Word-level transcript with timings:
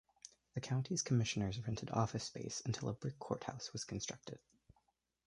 The 0.55 0.61
county's 0.61 1.03
commissioners 1.03 1.59
rented 1.59 1.91
office 1.91 2.23
space 2.23 2.63
until 2.65 2.89
a 2.89 2.93
brick 2.93 3.19
courthouse 3.19 3.71
was 3.71 3.83
constructed. 3.85 4.39